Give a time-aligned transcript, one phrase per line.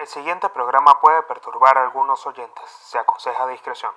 [0.00, 2.64] El siguiente programa puede perturbar a algunos oyentes.
[2.84, 3.92] Se aconseja discreción.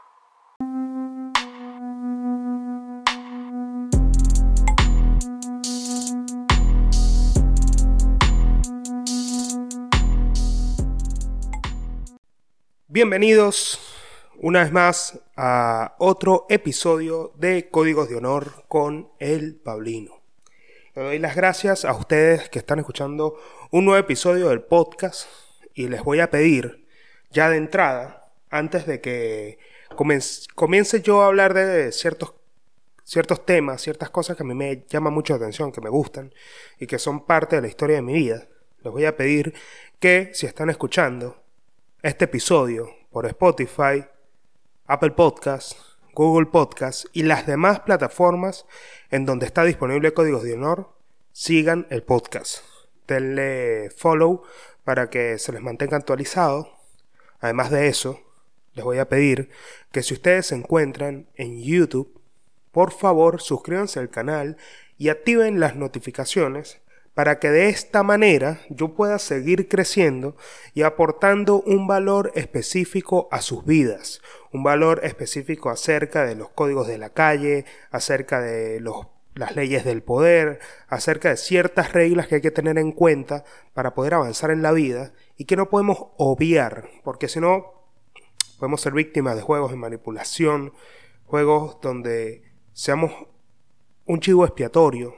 [12.90, 13.80] Bienvenidos
[14.42, 20.22] una vez más a otro episodio de Códigos de Honor con el Pablino.
[20.96, 23.38] Le doy las gracias a ustedes que están escuchando
[23.72, 25.43] un nuevo episodio del podcast
[25.74, 26.86] y les voy a pedir
[27.32, 29.58] ya de entrada, antes de que
[29.96, 32.36] comience, yo a hablar de ciertos,
[33.04, 36.34] ciertos temas, ciertas cosas que a mí me llaman mucho la atención, que me gustan
[36.80, 38.48] y que son parte de la historia de mi vida,
[38.84, 39.54] les voy a pedir
[40.00, 41.42] que si están escuchando
[42.02, 44.06] este episodio por Spotify,
[44.86, 45.78] Apple Podcasts,
[46.14, 48.66] Google Podcast y las demás plataformas
[49.10, 50.90] en donde está disponible Códigos de Honor,
[51.32, 52.60] sigan el podcast.
[53.08, 54.44] Denle follow
[54.84, 56.70] para que se les mantenga actualizado.
[57.40, 58.22] Además de eso,
[58.74, 59.50] les voy a pedir
[59.92, 62.22] que si ustedes se encuentran en YouTube,
[62.72, 64.58] por favor suscríbanse al canal
[64.98, 66.82] y activen las notificaciones
[67.14, 70.36] para que de esta manera yo pueda seguir creciendo
[70.74, 76.88] y aportando un valor específico a sus vidas, un valor específico acerca de los códigos
[76.88, 78.80] de la calle, acerca de
[79.36, 83.94] las leyes del poder, acerca de ciertas reglas que hay que tener en cuenta para
[83.94, 87.74] poder avanzar en la vida y que no podemos obviar, porque si no
[88.60, 90.74] podemos ser víctimas de juegos de manipulación,
[91.26, 93.12] juegos donde seamos
[94.06, 95.16] un chivo expiatorio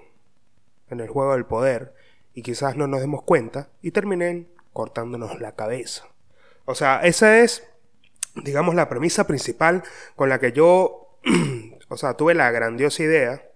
[0.89, 1.93] en el juego del poder
[2.33, 6.05] y quizás no nos demos cuenta y terminen cortándonos la cabeza.
[6.65, 7.63] O sea, esa es,
[8.35, 9.83] digamos, la premisa principal
[10.15, 11.19] con la que yo,
[11.89, 13.49] o sea, tuve la grandiosa idea.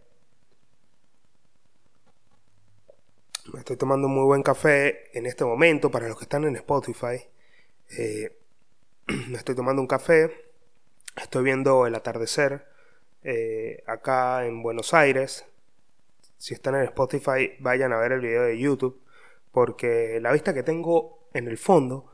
[3.53, 6.55] Me estoy tomando un muy buen café en este momento para los que están en
[6.55, 7.25] Spotify.
[7.97, 8.37] Eh,
[9.07, 10.51] me estoy tomando un café.
[11.15, 12.65] Estoy viendo el atardecer
[13.23, 15.45] eh, acá en Buenos Aires
[16.39, 19.01] si están en Spotify, vayan a ver el video de YouTube,
[19.51, 22.05] porque la vista que tengo en el fondo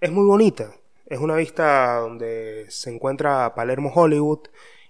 [0.00, 0.74] es muy bonita.
[1.06, 4.48] Es una vista donde se encuentra Palermo Hollywood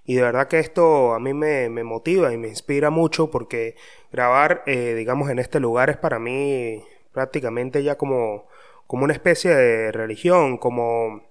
[0.09, 3.77] y de verdad que esto a mí me, motiva y me inspira mucho porque
[4.11, 6.83] grabar, eh, digamos, en este lugar es para mí
[7.13, 8.49] prácticamente ya como,
[8.87, 11.29] como una especie de religión, como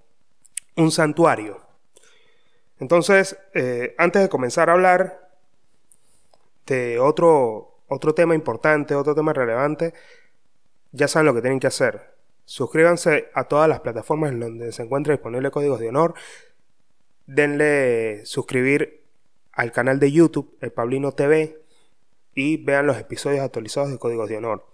[0.76, 1.60] un santuario.
[2.80, 5.28] Entonces, eh, antes de comenzar a hablar,
[6.59, 9.96] este, otro, otro tema importante, otro tema relevante,
[10.92, 12.14] ya saben lo que tienen que hacer.
[12.46, 16.14] Suscríbanse a todas las plataformas en donde se encuentra disponible Códigos de Honor.
[17.28, 19.04] Denle suscribir
[19.52, 21.62] al canal de YouTube, el Pablino TV,
[22.34, 24.66] y vean los episodios actualizados de Códigos de Honor.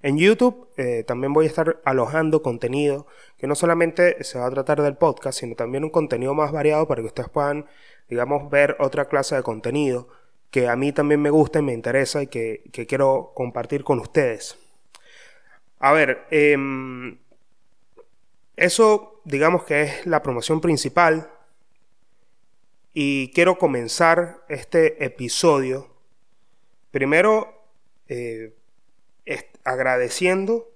[0.00, 4.50] En YouTube eh, también voy a estar alojando contenido que no solamente se va a
[4.50, 7.66] tratar del podcast, sino también un contenido más variado para que ustedes puedan,
[8.08, 10.08] digamos, ver otra clase de contenido
[10.50, 14.56] que a mí también me gusta y me interesa y que, quiero compartir con ustedes.
[15.78, 17.18] A ver, em,
[18.56, 21.30] eso digamos que es la promoción principal
[23.00, 25.88] y quiero comenzar este episodio
[26.90, 27.62] primero
[28.08, 28.56] eh,
[29.62, 30.68] agradeciendo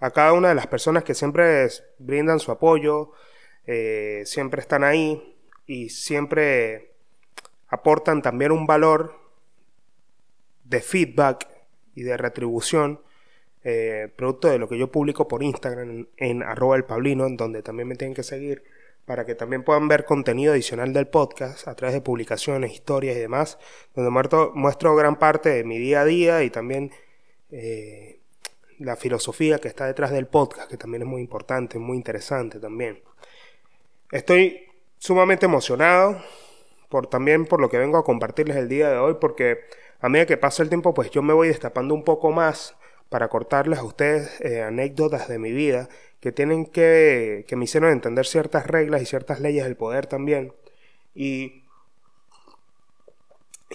[0.00, 1.66] a cada una de las personas que siempre
[1.98, 3.12] brindan su apoyo,
[3.66, 5.34] eh, siempre están ahí
[5.66, 6.92] y siempre
[7.68, 9.18] aportan también un valor
[10.64, 11.48] de feedback
[11.94, 13.00] y de retribución,
[13.64, 17.62] eh, producto de lo que yo publico por Instagram en, arroba el Pablino, en donde
[17.62, 18.62] también me tienen que seguir,
[19.08, 23.20] para que también puedan ver contenido adicional del podcast a través de publicaciones, historias y
[23.20, 23.58] demás,
[23.94, 26.92] donde muestro, gran parte de mi día a día y también
[27.50, 28.20] eh,
[28.78, 33.02] la filosofía que está detrás del podcast, que también es muy importante, muy interesante también.
[34.12, 34.66] Estoy
[34.98, 36.22] sumamente emocionado
[36.90, 39.60] por también por lo que vengo a compartirles el día de hoy, porque
[40.00, 42.76] a medida que pasa el tiempo, pues yo me voy destapando un poco más
[43.08, 45.88] para cortarles a ustedes eh, anécdotas de mi vida
[46.20, 50.52] que tienen que, que me hicieron entender ciertas reglas y ciertas leyes del poder también.
[51.14, 51.64] Y,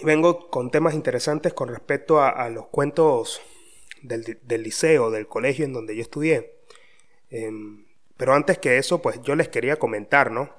[0.02, 3.40] vengo con temas interesantes con respecto a, los cuentos
[4.02, 6.56] del, del, liceo, del colegio en donde yo estudié.
[7.30, 7.84] Em,
[8.16, 10.50] pero antes que eso, pues yo les quería comentar, ¿no?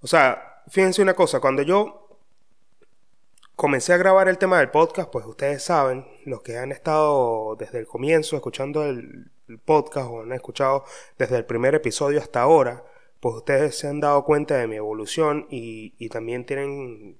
[0.00, 2.08] O sea, fíjense una cosa, cuando yo
[3.54, 7.78] comencé a grabar el tema del podcast, pues ustedes saben, los que han estado desde
[7.78, 9.30] el comienzo escuchando el,
[9.64, 10.84] podcast o han escuchado
[11.18, 12.84] desde el primer episodio hasta ahora,
[13.20, 17.16] pues ustedes se han dado cuenta de mi evolución y, y también tienen,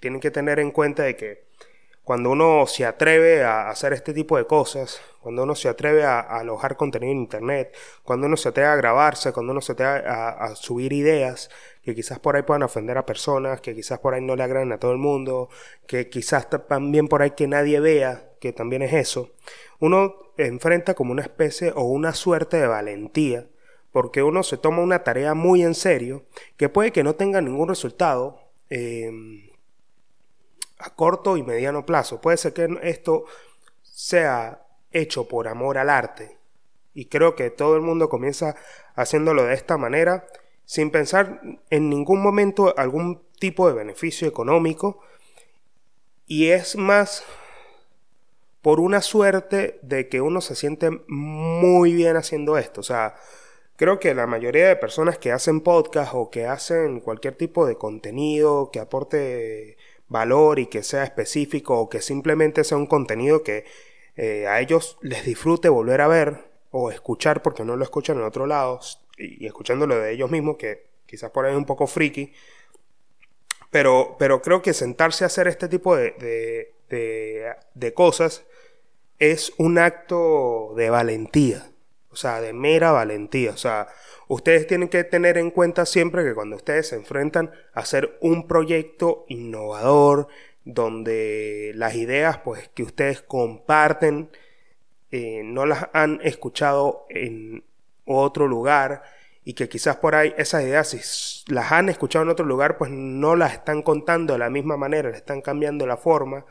[0.00, 1.47] tienen que tener en cuenta de que
[2.08, 6.20] cuando uno se atreve a hacer este tipo de cosas, cuando uno se atreve a,
[6.20, 10.54] alojar contenido en Internet, cuando uno se atreve a grabarse, cuando uno se atreve a,
[10.56, 11.50] subir ideas
[11.82, 14.72] que quizás por ahí puedan ofender a personas, que quizás por ahí no le agraden
[14.72, 15.50] a todo el mundo,
[15.86, 19.32] que quizás también por ahí que nadie vea, que también es eso,
[19.78, 23.48] uno enfrenta como una especie o una suerte de valentía,
[23.92, 26.24] porque uno se toma una tarea muy en serio,
[26.56, 28.40] que puede que no tenga ningún resultado,
[28.70, 29.47] eh,
[30.78, 32.20] a corto y mediano plazo.
[32.20, 33.24] Puede ser que esto
[33.82, 36.36] sea hecho por amor al arte.
[36.94, 38.56] Y creo que todo el mundo comienza
[38.94, 40.26] haciéndolo de esta manera,
[40.64, 41.40] sin pensar
[41.70, 45.00] en ningún momento algún tipo de beneficio económico.
[46.26, 47.24] Y es más
[48.62, 52.80] por una suerte de que uno se siente muy bien haciendo esto.
[52.80, 53.14] O sea,
[53.76, 57.76] creo que la mayoría de personas que hacen podcast o que hacen cualquier tipo de
[57.76, 59.77] contenido que aporte
[60.08, 63.64] valor y que sea específico o que simplemente sea un contenido que
[64.16, 68.24] eh, a ellos les disfrute volver a ver o escuchar porque no lo escuchan en
[68.24, 68.80] otro lado
[69.16, 72.32] y, escuchándolo de ellos mismos que quizás por ahí es un poco friki.
[73.70, 76.12] Pero, pero creo que sentarse a hacer este tipo de,
[76.88, 78.44] de, de, cosas
[79.18, 81.70] es un acto de valentía
[82.18, 83.52] sea, de mera valentía.
[83.52, 83.88] O sea,
[84.28, 88.46] ustedes tienen que tener en cuenta siempre que cuando ustedes se enfrentan a hacer un
[88.46, 90.28] proyecto innovador,
[90.64, 94.30] donde las ideas pues, que ustedes comparten
[95.10, 97.64] eh, no las han escuchado en
[98.04, 99.02] otro lugar
[99.42, 101.00] y que quizás por ahí esas ideas si
[101.50, 105.08] las han escuchado en otro lugar pues no las están contando de la misma manera,
[105.08, 106.44] le están cambiando la forma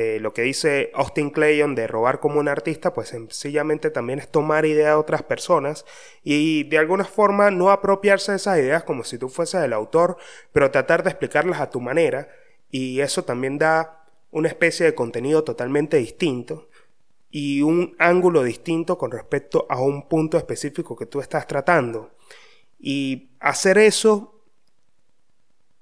[0.00, 4.28] eh, lo que dice Austin Clayon de robar como un artista, pues sencillamente también es
[4.28, 5.84] tomar ideas de otras personas
[6.22, 10.16] y de alguna forma no apropiarse de esas ideas como si tú fueses el autor,
[10.52, 12.28] pero tratar de explicarlas a tu manera
[12.70, 16.68] y eso también da una especie de contenido totalmente distinto
[17.32, 22.12] y un ángulo distinto con respecto a un punto específico que tú estás tratando.
[22.78, 24.44] Y hacer eso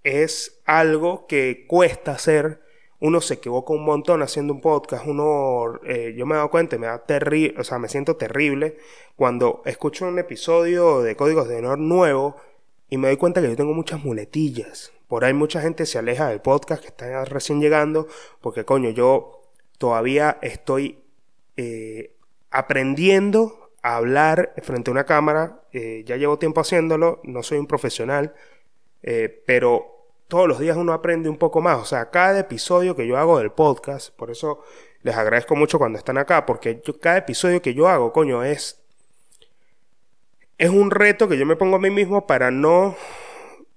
[0.04, 2.64] es algo que cuesta hacer
[3.00, 6.78] uno se equivoca un montón haciendo un podcast, uno, eh, yo me he dado cuenta,
[6.78, 8.78] me da terrible, o sea, me siento terrible
[9.16, 12.36] cuando escucho un episodio de Códigos de Honor nuevo
[12.88, 14.92] y me doy cuenta que yo tengo muchas muletillas.
[15.08, 18.08] Por ahí mucha gente se aleja del podcast que está recién llegando
[18.40, 19.42] porque, coño, yo
[19.78, 20.98] todavía estoy
[21.56, 22.16] eh,
[22.50, 27.66] aprendiendo a hablar frente a una cámara, eh, ya llevo tiempo haciéndolo, no soy un
[27.66, 28.34] profesional,
[29.46, 29.95] pero
[30.28, 31.78] todos los días uno aprende un poco más.
[31.78, 34.62] O sea, cada episodio que yo hago del podcast, por eso
[35.02, 38.82] les agradezco mucho cuando están acá, porque cada episodio que yo hago, coño, es.
[40.58, 42.96] Es un reto que yo me pongo a mí mismo para no.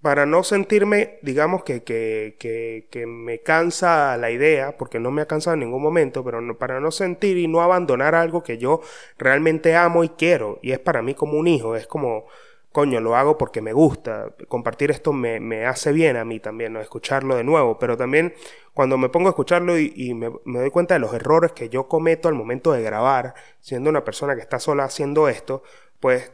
[0.02, 5.22] Para no sentirme, digamos, que, que, que, que me cansa la idea, porque no me
[5.22, 8.80] ha cansado en ningún momento, pero para no sentir y no abandonar algo que yo
[9.18, 10.58] realmente amo y quiero.
[10.62, 12.28] Y es para mí como un hijo, es como
[12.72, 16.74] coño, lo hago porque me gusta, compartir esto me, me hace bien a mí también,
[16.74, 16.82] ¿no?
[16.82, 18.34] escucharlo de nuevo, pero también
[18.74, 22.28] cuando me pongo a escucharlo y, me, doy cuenta de los errores que yo cometo
[22.28, 25.64] al momento de grabar, siendo una persona que está sola haciendo esto,
[26.00, 26.32] pues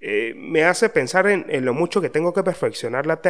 [0.00, 3.20] eh, me hace pensar en, en, lo mucho que tengo que perfeccionar la,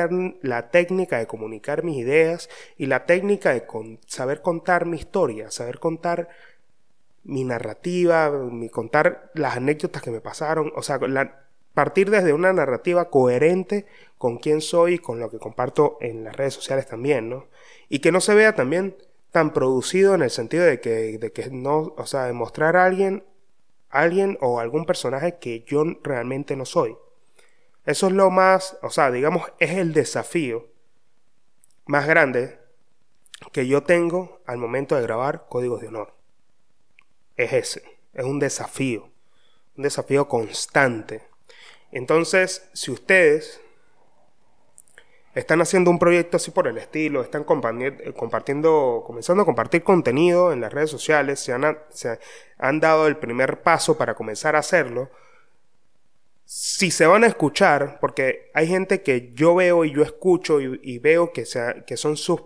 [0.42, 3.64] la técnica de comunicar mis ideas y la técnica de
[4.06, 6.28] saber contar mi historia, saber contar
[7.24, 12.52] mi narrativa, mi contar las anécdotas que me pasaron, o sea, la, partir desde una
[12.52, 13.86] narrativa coherente
[14.18, 17.46] con quién soy y con lo que comparto en las redes sociales también, ¿no?
[17.88, 18.96] Y que no se vea también
[19.30, 23.24] tan producido en el sentido de que, de que no, o sea, demostrar a alguien,
[23.90, 26.96] alguien o algún personaje que yo realmente no soy.
[27.86, 30.66] Eso es lo más, o sea, digamos, es el desafío
[31.86, 32.58] más grande
[33.52, 36.14] que yo tengo al momento de grabar códigos de honor.
[37.36, 39.08] Es ese, es un desafío,
[39.76, 41.27] un desafío constante
[41.92, 43.60] entonces, si ustedes
[45.34, 50.60] están haciendo un proyecto así por el estilo, están compartiendo, comenzando a compartir contenido en
[50.60, 55.10] las redes sociales, se han, dado el primer paso para comenzar a hacerlo,
[56.44, 60.98] si se van a escuchar, porque hay gente que yo veo y yo escucho y,
[60.98, 61.44] veo que,
[61.86, 62.42] que son sus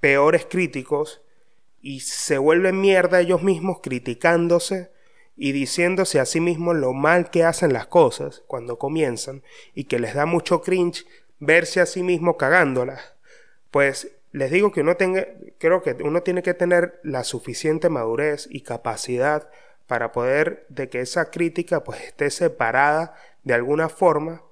[0.00, 1.20] peores críticos
[1.80, 4.90] y se vuelven mierda ellos mismos criticándose
[5.38, 9.42] y diciéndose a sí mismos lo mal que hacen las cosas cuando comienzan
[9.74, 11.06] y que les da mucho cringe
[11.38, 13.14] verse a sí mismo cagándolas,
[13.70, 15.26] pues les digo que uno tenga,
[15.58, 19.48] creo que uno tiene que tener la suficiente madurez y capacidad
[19.86, 23.14] para poder de que esa crítica pues esté separada
[23.44, 24.42] de alguna forma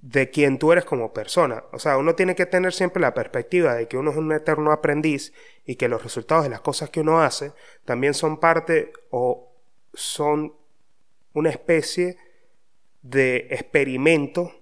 [0.00, 1.64] de quien tú eres como persona.
[1.72, 4.72] O sea, uno tiene que tener siempre la perspectiva de que uno es un eterno
[4.72, 5.32] aprendiz
[5.64, 7.52] y que los resultados de las cosas que uno hace
[7.84, 9.52] también son parte o
[9.92, 10.54] son
[11.32, 12.16] una especie
[13.02, 14.52] de experimento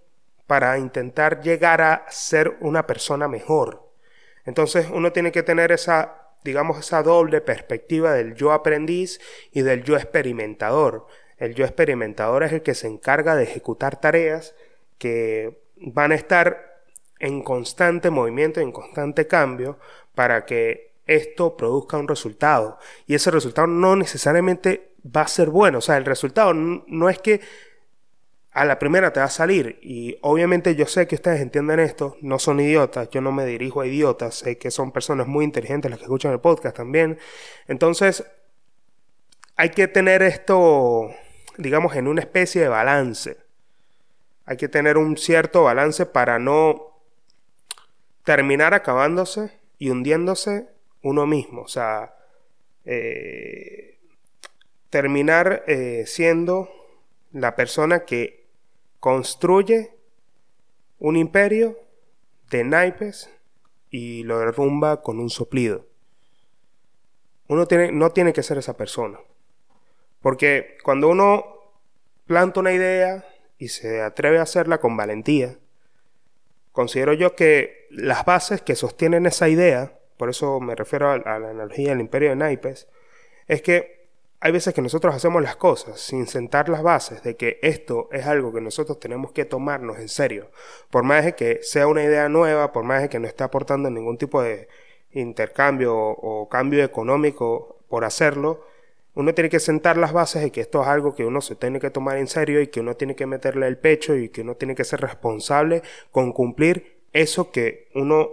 [0.47, 3.90] para intentar llegar a ser una persona mejor.
[4.45, 9.83] Entonces uno tiene que tener esa, digamos, esa doble perspectiva del yo aprendiz y del
[9.83, 11.07] yo experimentador.
[11.37, 14.55] El yo experimentador es el que se encarga de ejecutar tareas
[14.99, 16.83] que van a estar
[17.19, 19.79] en constante movimiento, en constante cambio,
[20.15, 22.79] para que esto produzca un resultado.
[23.07, 25.79] Y ese resultado no necesariamente va a ser bueno.
[25.79, 27.41] O sea, el resultado no es que
[28.57, 29.79] a la primera te va a salir.
[29.83, 33.83] Y obviamente yo sé que ustedes entienden esto, no son idiotas, yo no me dirijo
[33.83, 37.19] a idiotas, sé que son personas muy inteligentes las que escuchan el podcast también.
[37.69, 38.25] Entonces,
[39.57, 41.11] hay que tener esto,
[41.59, 43.46] digamos, en una especie de balance.
[44.47, 47.00] Hay que tener un cierto balance para no
[48.25, 50.69] terminar acabándose y hundiéndose
[51.03, 51.62] uno mismo.
[51.62, 52.17] O sea,
[52.85, 53.99] eh,
[54.88, 56.71] terminar eh, siendo
[57.33, 58.47] la persona que
[59.00, 59.97] construye
[60.99, 61.76] un imperio
[62.50, 63.31] de naipes
[63.91, 65.87] y lo derrumba con un soplido.
[67.49, 69.19] Uno tiene, no tiene que ser esa persona.
[70.21, 71.45] Porque cuando uno
[72.26, 73.25] planta una idea,
[73.59, 75.57] y se atreve a hacerla con valentía,
[76.73, 81.37] considero yo que las bases que sostienen esa idea, por eso me refiero a, la
[81.37, 82.89] analogía del imperio de naipes,
[83.49, 83.97] es que
[84.41, 88.27] hay veces que nosotros hacemos las cosas sin sentar las bases de que esto es
[88.27, 90.51] algo que nosotros tenemos que tomarnos en serio.
[90.91, 93.91] Por más de que sea una idea nueva, por más de que no esté aportando
[93.91, 94.69] ningún tipo de
[95.13, 98.67] intercambio o cambio económico por hacerlo,
[99.16, 101.80] uno tiene que sentar las bases de que esto es algo que uno se tiene
[101.80, 104.56] que tomar en serio y que uno tiene que meterle el pecho y que uno
[104.56, 108.28] tiene que ser responsable con cumplir eso que uno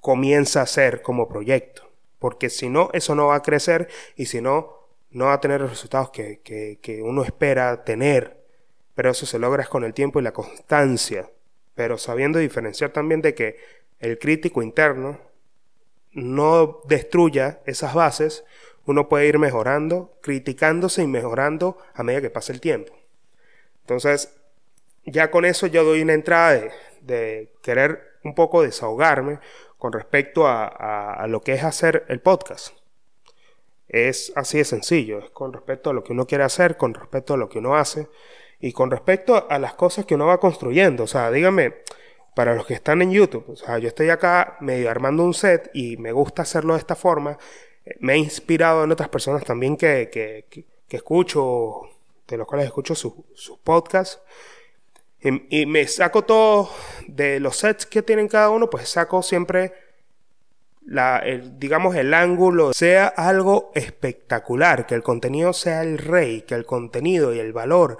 [0.00, 1.90] comienza a hacer como proyecto.
[2.18, 5.62] Porque si no, eso no va a crecer y si no, no va a tener
[5.62, 8.44] los resultados que, que uno espera tener.
[8.94, 11.30] Pero eso se logra con el tiempo y la constancia.
[11.74, 13.56] Pero sabiendo diferenciar también de que
[13.98, 15.18] el crítico interno
[16.12, 18.44] no destruya esas bases,
[18.90, 22.92] uno puede ir mejorando, criticándose y mejorando a medida que pasa el tiempo.
[23.82, 24.36] Entonces,
[25.04, 26.60] ya con eso yo doy una entrada
[27.00, 29.38] de, querer un poco desahogarme
[29.78, 32.74] con respecto a, lo que es hacer el podcast.
[33.88, 37.34] Es así de sencillo, es con respecto a lo que uno quiere hacer, con respecto
[37.34, 38.08] a lo que uno hace
[38.60, 41.04] y con respecto a las cosas que uno va construyendo.
[41.04, 41.74] O sea, dígame,
[42.34, 45.70] para los que están en YouTube, o sea, yo estoy acá medio armando un set
[45.74, 47.38] y me gusta hacerlo de esta forma
[47.98, 51.82] me ha inspirado en otras personas también que, que, escucho,
[52.26, 54.20] de los cuales escucho sus su podcasts.
[55.22, 56.70] Y, me saco todo
[57.06, 59.74] de los sets que tienen cada uno, pues saco siempre
[60.86, 61.22] la,
[61.58, 67.34] digamos, el ángulo, sea algo espectacular, que el contenido sea el rey, que el contenido
[67.34, 67.98] y el valor,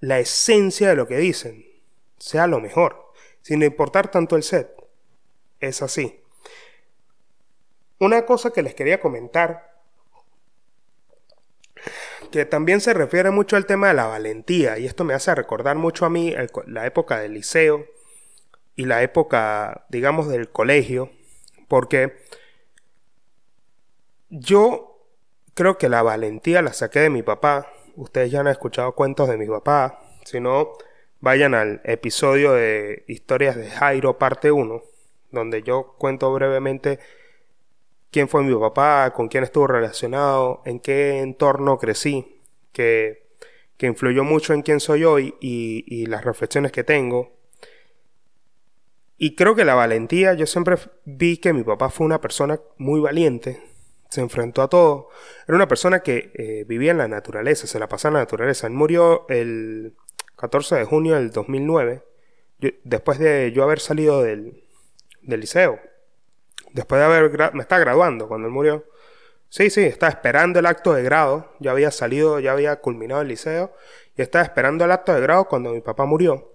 [0.00, 1.64] la esencia de lo que dicen,
[2.18, 3.12] sea lo mejor,
[3.42, 4.74] sin importar tanto el set.
[5.60, 6.20] Es así.
[8.00, 9.74] Una cosa que les quería comentar,
[12.32, 15.76] que también se refiere mucho al tema de la valentía, y esto me hace recordar
[15.76, 16.34] mucho a mí
[16.66, 17.84] la época del liceo
[18.74, 21.10] y la época, digamos, del colegio,
[21.68, 22.16] porque
[24.30, 24.98] yo
[25.52, 27.70] creo que la valentía la saqué de mi papá.
[27.96, 30.72] Ustedes ya han escuchado cuentos de mi papá, si no,
[31.20, 34.82] vayan al episodio de Historias de Jairo, parte 1,
[35.32, 36.98] donde yo cuento brevemente
[38.10, 42.40] quién fue mi papá, con quién estuvo relacionado, en qué entorno crecí,
[42.72, 43.30] que,
[43.76, 47.32] que influyó mucho en quién soy hoy y, y las reflexiones que tengo.
[49.16, 53.00] Y creo que la valentía, yo siempre vi que mi papá fue una persona muy
[53.00, 53.62] valiente,
[54.08, 55.08] se enfrentó a todo.
[55.46, 58.66] Era una persona que eh, vivía en la naturaleza, se la pasaba en la naturaleza.
[58.66, 59.94] Él murió el
[60.36, 62.02] 14 de junio del 2009,
[62.82, 64.64] después de yo haber salido del,
[65.22, 65.78] del liceo
[66.72, 68.84] después de haber, me está graduando cuando él murió.
[69.48, 73.28] Sí, sí, estaba esperando el acto de grado, ya había salido, ya había culminado el
[73.28, 73.74] liceo,
[74.16, 76.52] y estaba esperando el acto de grado cuando mi papá murió.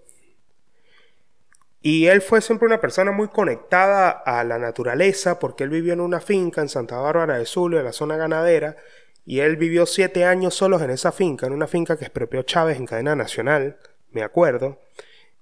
[1.81, 5.99] Y él fue siempre una persona muy conectada a la naturaleza, porque él vivió en
[5.99, 8.77] una finca en Santa Bárbara de Zulia, en la zona ganadera,
[9.25, 12.77] y él vivió siete años solos en esa finca, en una finca que expropió Chávez
[12.77, 13.77] en cadena nacional,
[14.11, 14.79] me acuerdo.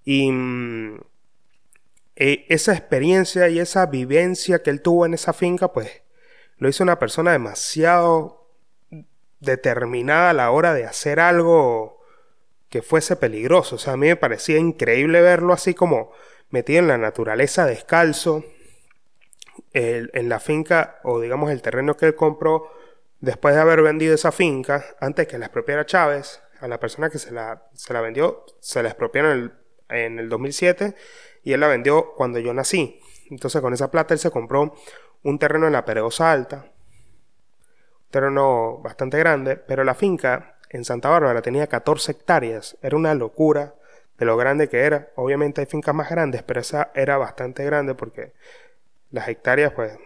[0.04, 1.00] Y mm,
[2.16, 6.04] e, esa experiencia y esa vivencia que él tuvo en esa finca, pues
[6.58, 8.48] lo hizo una persona demasiado
[9.40, 12.02] determinada a la hora de hacer algo
[12.70, 13.76] que fuese peligroso.
[13.76, 16.12] O sea, a mí me parecía increíble verlo así como
[16.50, 18.46] metido en la naturaleza descalzo,
[19.74, 22.72] en la finca o digamos el terreno que él compró
[23.20, 27.20] después de haber vendido esa finca, antes que la expropiara Chávez, a la persona que
[27.20, 29.52] se la, se la vendió, se la expropiaron en el,
[29.90, 30.96] en el 2007
[31.44, 33.00] y él la vendió cuando yo nací.
[33.30, 34.74] Entonces con esa plata él se compró
[35.24, 41.10] un terreno en la Peregosa Alta, un terreno bastante grande, pero la finca en Santa
[41.10, 43.76] Bárbara tenía 14 hectáreas, era una locura
[44.18, 45.10] de lo grande que era.
[45.16, 48.34] Obviamente hay fincas más grandes, pero esa era bastante grande porque
[49.12, 49.98] las hectáreas, pues,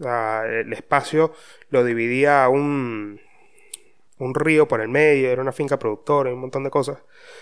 [0.00, 1.32] el espacio
[1.68, 3.20] lo dividía un,
[4.18, 6.98] un río por el medio, era una finca productora y un montón de cosas.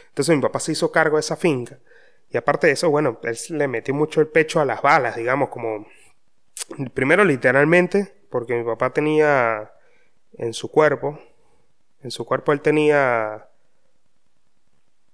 [0.08, 1.78] Entonces mi papá se hizo cargo de esa finca.
[2.30, 5.48] Y aparte de eso, bueno, él le metió mucho el pecho a las balas, digamos,
[5.48, 5.86] como...
[6.92, 9.72] Primero literalmente, porque mi papá tenía
[10.36, 11.18] en su cuerpo,
[12.02, 13.48] en su cuerpo él tenía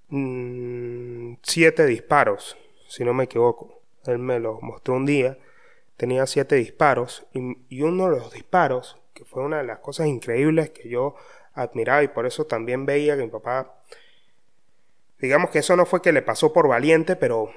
[0.09, 2.57] mm, siete disparos,
[2.89, 3.81] si no me equivoco.
[4.07, 5.39] Él me lo mostró un día
[5.97, 10.71] tenía siete disparos y, uno de los disparos, que fue una de las cosas increíbles
[10.71, 11.15] que yo
[11.53, 13.81] admiraba y por eso también veía que mi papá,
[15.25, 17.51] digamos que eso no fue que le pasó por valiente, pero,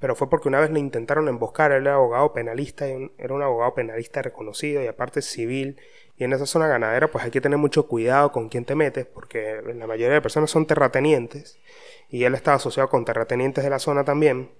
[0.00, 3.74] pero fue porque una vez le intentaron emboscar, él era abogado penalista, era un abogado
[3.74, 5.80] penalista reconocido y aparte civil,
[6.16, 9.06] y en esa zona ganadera pues hay que tener mucho cuidado con quién te metes,
[9.06, 11.58] porque la mayoría de personas son terratenientes,
[12.10, 14.50] y él estaba asociado con terratenientes de la zona también,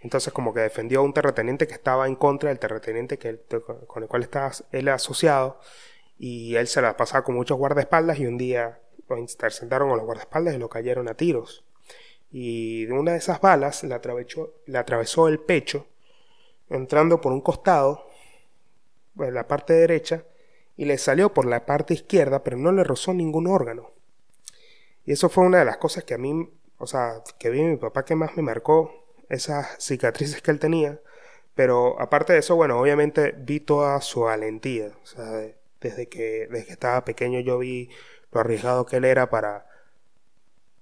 [0.00, 3.38] entonces como que defendió a un terrateniente que estaba en contra del terrateniente que
[3.86, 5.58] con el cual estaba él asociado
[6.18, 10.06] y él se la pasaba con muchos guardaespaldas y un día lo interceptaron con los
[10.06, 11.64] guardaespaldas y lo cayeron a tiros.
[12.36, 15.86] Y una de esas balas le atravesó, le atravesó el pecho,
[16.68, 18.08] entrando por un costado,
[19.20, 20.24] en la parte derecha,
[20.76, 23.92] y le salió por la parte izquierda, pero no le rozó ningún órgano.
[25.04, 27.76] Y eso fue una de las cosas que a mí, o sea, que vi mi
[27.76, 31.00] papá que más me marcó esas cicatrices que él tenía.
[31.54, 34.90] Pero aparte de eso, bueno, obviamente vi toda su valentía.
[35.04, 35.24] O sea,
[35.80, 37.90] desde que, desde que estaba pequeño yo vi
[38.32, 39.68] lo arriesgado que él era para,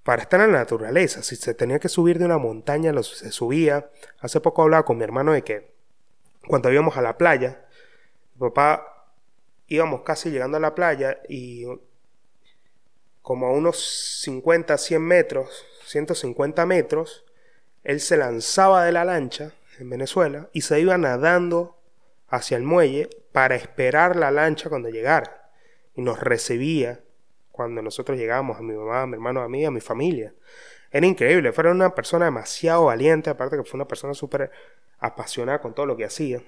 [0.03, 1.23] para estar en la naturaleza.
[1.23, 3.91] Si se tenía que subir de una montaña, lo, se subía.
[4.19, 5.73] Hace poco hablaba con mi hermano de que
[6.47, 7.65] cuando íbamos a la playa,
[8.35, 9.07] mi papá
[9.69, 11.65] íbamos casi llegando a la playa y
[13.23, 17.25] como a unos 50, 100 metros, 150 metros,
[17.85, 21.79] él se lanzaba de la lancha en Venezuela y se iba nadando
[22.29, 25.51] hacia el muelle para esperar la lancha cuando llegara.
[25.95, 27.02] Y nos recibía
[27.53, 30.35] cuando nosotros llegábamos, a mi mamá, a mi hermano, a mí, a mi familia.
[30.91, 34.51] Era increíble, fue una persona demasiado valiente, aparte que fue una persona súper
[34.99, 36.43] apasionada con todo lo que hacía,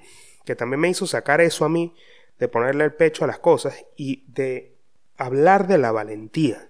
[0.44, 1.94] que también me hizo sacar eso a mí,
[2.38, 4.74] de ponerle el pecho a las cosas y de
[5.16, 6.68] hablar de la valentía.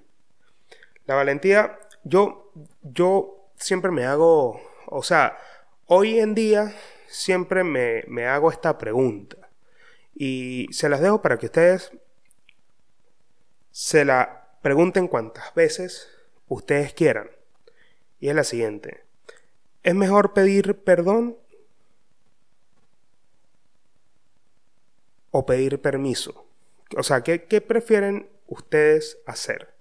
[1.06, 5.38] La valentía, yo, yo siempre me hago, o sea,
[5.86, 6.74] hoy en día
[7.08, 9.36] siempre me, me hago esta pregunta
[10.14, 11.92] y se las dejo para que ustedes
[13.74, 16.08] se la pregunten cuantas veces
[16.46, 17.28] ustedes quieran.
[18.20, 19.02] Y es la siguiente.
[19.82, 21.36] ¿Es mejor pedir perdón
[25.32, 26.46] o pedir permiso?
[26.96, 29.74] O sea, ¿qué, prefieren ustedes hacer?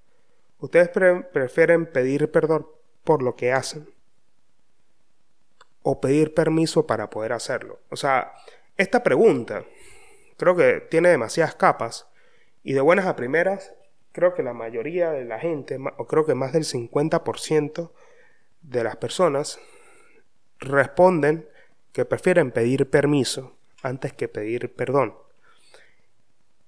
[0.57, 2.67] ¿Ustedes prefieren pedir perdón
[3.03, 3.93] por lo que hacen
[5.83, 7.79] o pedir permiso para poder hacerlo.
[7.91, 8.33] O sea,
[8.75, 9.65] esta pregunta
[10.37, 12.07] creo que tiene demasiadas capas
[12.63, 13.75] y de buenas a primeras
[14.13, 17.91] creo que la mayoría de la gente, o creo que más del 50%
[18.61, 19.59] de las personas
[20.59, 21.49] responden
[21.91, 25.15] que prefieren pedir permiso antes que pedir perdón.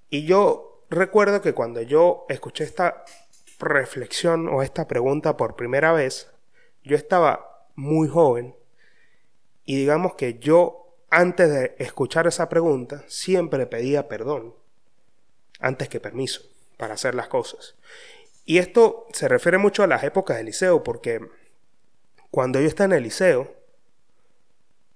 [0.10, 3.06] Y yo recuerdo que cuando yo escuché esta
[3.60, 6.32] reflexión o esta pregunta por primera vez,
[6.84, 8.56] yo estaba muy joven
[9.66, 14.56] y digamos que yo antes de escuchar esa pregunta siempre pedía perdón
[15.60, 17.76] antes que permiso para hacer las cosas.
[18.46, 21.20] Y esto se refiere mucho a las épocas del liceo porque
[22.32, 23.54] cuando yo estaba en el liceo,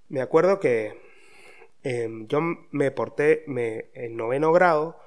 [0.10, 1.00] me acuerdo que
[1.84, 5.00] em, yo me porté me, en noveno grado,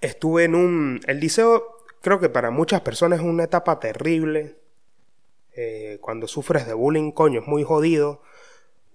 [0.00, 1.00] estuve en un...
[1.06, 4.56] El liceo creo que para muchas personas es una etapa terrible.
[5.56, 8.22] Eh, cuando sufres de bullying, coño, es muy jodido.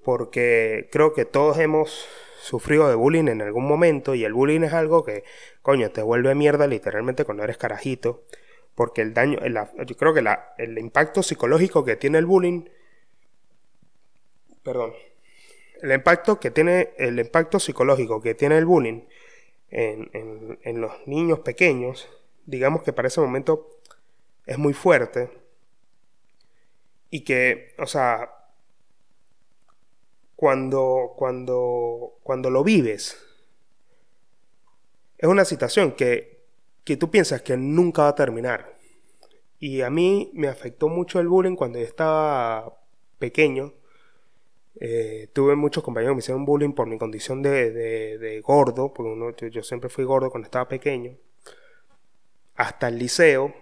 [0.03, 2.07] Porque creo que todos hemos
[2.39, 4.15] sufrido de bullying en algún momento.
[4.15, 5.23] Y el bullying es algo que,
[5.61, 8.23] coño, te vuelve mierda literalmente cuando eres carajito.
[8.75, 9.39] Porque el daño,
[9.85, 10.23] yo creo que
[10.57, 12.65] el impacto psicológico que tiene el bullying.
[14.63, 14.93] Perdón.
[15.81, 19.01] El impacto que tiene, el impacto psicológico que tiene el bullying
[19.71, 22.09] en los niños pequeños
[22.49, 23.79] digamos que para ese momento
[24.45, 25.29] es muy fuerte
[27.11, 28.38] y que, o sea,
[30.39, 33.21] cuando, cuando, cuando lo vives,
[35.17, 36.45] es una situación que,
[36.85, 38.77] que tú piensas que nunca va a terminar.
[39.59, 42.73] Y a mí me afectó mucho el bullying cuando yo estaba
[43.17, 43.73] pequeño.
[44.79, 47.73] Eh, tuve muchos compañeros que me hicieron bullying por mi condición de,
[48.17, 51.17] de, gordo, porque yo siempre fui gordo cuando estaba pequeño,
[52.55, 53.53] hasta el liceo.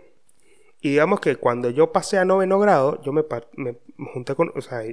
[0.79, 3.75] Y digamos que cuando yo pasé a noveno grado, yo me, me
[4.13, 4.83] junté con, o sea,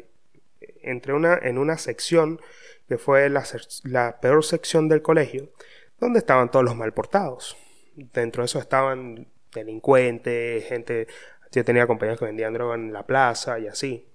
[0.82, 2.40] entré una, en una sección
[2.88, 3.44] que fue la,
[3.84, 5.50] la peor sección del colegio,
[5.98, 7.56] donde estaban todos los malportados.
[7.94, 11.06] Dentro de eso estaban delincuentes, gente,
[11.52, 14.06] yo tenía compañeros que vendían droga en la plaza y así.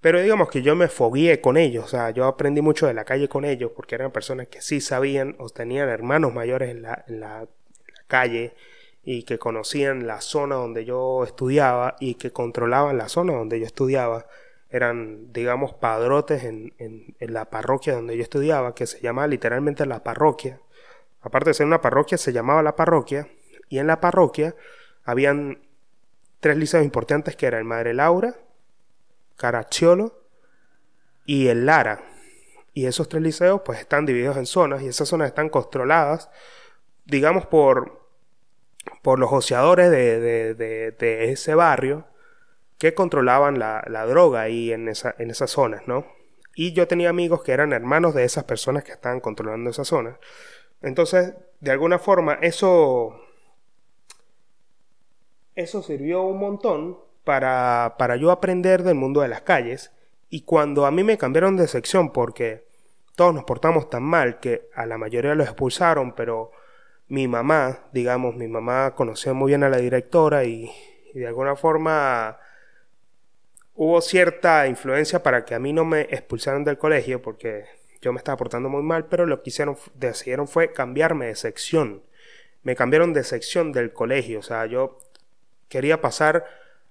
[0.00, 3.04] Pero digamos que yo me fogué con ellos, o sea, yo aprendí mucho de la
[3.04, 7.04] calle con ellos porque eran personas que sí sabían o tenían hermanos mayores en la,
[7.08, 7.48] en la,
[8.06, 8.54] calle
[9.02, 13.66] y que conocían la zona donde yo estudiaba y que controlaban la zona donde yo
[13.66, 14.26] estudiaba.
[14.70, 19.86] Eran, digamos, padrotes en, en, en la parroquia donde yo estudiaba, que se llamaba literalmente
[19.86, 20.60] la parroquia.
[21.20, 23.28] Aparte de ser una parroquia, se llamaba la parroquia.
[23.68, 24.54] Y en la parroquia
[25.04, 25.60] habían
[26.40, 28.34] tres liceos importantes que eran el Madre Laura,
[29.36, 30.26] Caracciolo
[31.24, 32.04] y el Lara.
[32.72, 36.30] Y esos tres liceos pues están divididos en zonas y esas zonas están controladas,
[37.04, 38.08] digamos, por,
[39.02, 42.06] por los ociadores de, de, ese barrio
[42.78, 46.06] que controlaban la, droga ahí en, esa, en esas zonas, ¿no?
[46.54, 50.18] Y yo tenía amigos que eran hermanos de esas personas que estaban controlando esa zona.
[50.82, 53.20] Entonces, de alguna forma, eso,
[55.54, 59.92] eso sirvió un montón para, para yo aprender del mundo de las calles.
[60.28, 62.66] Y cuando a mí me cambiaron de sección porque
[63.16, 66.52] todos nos portamos tan mal que a la mayoría los expulsaron, pero
[67.08, 70.70] mi mamá, digamos, mi mamá conocía muy bien a la directora y,
[71.14, 72.38] de alguna forma
[73.76, 77.64] hubo cierta influencia para que a mí no me expulsaran del colegio porque
[78.00, 82.02] yo me estaba portando muy mal, pero lo que hicieron, decidieron fue cambiarme de sección.
[82.62, 84.98] Me cambiaron de sección del colegio, o sea, yo
[85.68, 86.44] quería pasar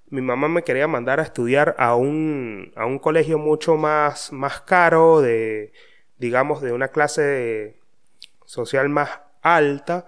[0.09, 4.61] mi mamá me quería mandar a estudiar a un, a un colegio mucho más, más
[4.61, 5.73] caro, de,
[6.17, 7.79] digamos, de una clase
[8.45, 9.09] social más
[9.41, 10.05] alta,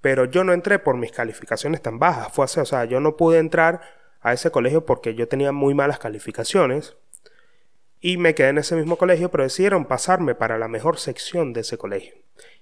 [0.00, 2.32] pero yo no entré por mis calificaciones tan bajas.
[2.32, 3.80] Fue así, o sea, yo no pude entrar
[4.22, 6.96] a ese colegio porque yo tenía muy malas calificaciones
[8.00, 11.60] y me quedé en ese mismo colegio, pero decidieron pasarme para la mejor sección de
[11.60, 12.14] ese colegio.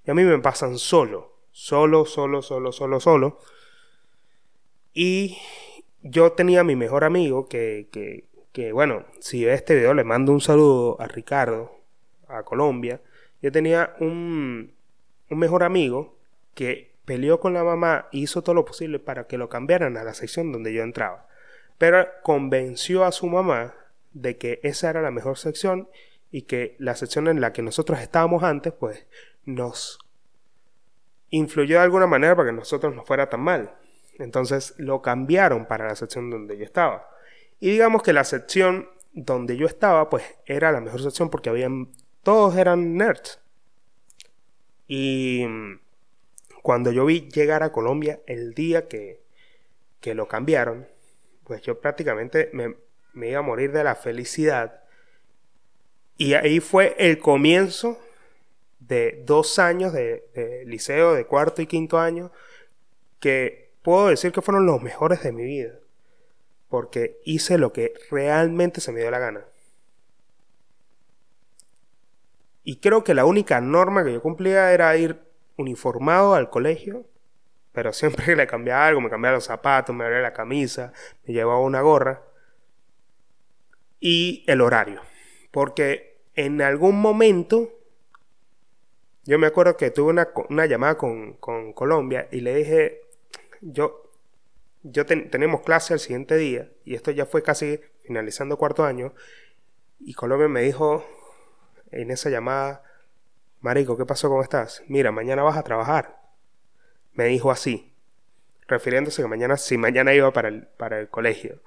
[0.06, 3.38] Y a mí me pasan solo, solo, solo, solo, solo, solo.
[4.92, 5.38] Y
[6.02, 10.32] yo tenía mi mejor amigo que, que, que, bueno, si ve este video le mando
[10.32, 11.72] un saludo a Ricardo,
[12.28, 13.00] a Colombia.
[13.40, 14.74] Yo tenía un,
[15.30, 16.18] un mejor amigo
[16.54, 20.14] que peleó con la mamá hizo todo lo posible para que lo cambiaran a la
[20.14, 21.29] sección donde yo entraba.
[21.80, 23.74] Pero convenció a su mamá
[24.12, 25.88] de que esa era la mejor sección
[26.30, 29.06] y que la sección en la que nosotros estábamos antes, pues
[29.46, 29.98] nos
[31.30, 33.78] influyó de alguna manera para que nosotros nos fuera tan mal.
[34.18, 37.08] Entonces lo cambiaron para la sección donde yo estaba.
[37.60, 41.88] Y digamos que la sección donde yo estaba, pues era la mejor sección porque habían,
[42.22, 43.40] todos eran nerds.
[44.86, 45.46] Y
[46.62, 49.22] cuando yo vi llegar a Colombia el día que,
[50.00, 50.86] que lo cambiaron,
[51.50, 54.84] pues yo prácticamente me, iba a morir de la felicidad.
[56.16, 57.98] Y ahí fue el comienzo
[58.78, 62.30] de dos años de, de liceo, de cuarto y quinto año,
[63.18, 65.74] que puedo decir que fueron los mejores de mi vida.
[66.68, 69.44] Porque hice lo que realmente se me dio la gana.
[72.62, 75.20] Y creo que la única norma que yo cumplía era ir
[75.56, 77.06] uniformado al colegio.
[77.72, 80.92] Pero siempre le cambiaba algo, me cambiaba los zapatos, me abría la camisa,
[81.24, 82.22] me llevaba una gorra.
[84.00, 85.02] Y el horario.
[85.50, 87.80] Porque en algún momento
[89.24, 90.10] yo me acuerdo que tuve
[90.48, 93.02] una, llamada con, con, Colombia y le dije,
[93.60, 94.10] yo,
[94.82, 99.12] yo tenemos clase el siguiente día, y esto ya fue casi finalizando cuarto año,
[100.00, 101.04] y Colombia me dijo
[101.92, 102.82] en esa llamada,
[103.60, 104.28] Marico, ¿qué pasó?
[104.28, 104.82] ¿Cómo estás?
[104.88, 106.19] Mira, mañana vas a trabajar.
[107.12, 107.92] Me dijo así,
[108.66, 111.60] refiriéndose que mañana, si mañana iba para el, para el colegio.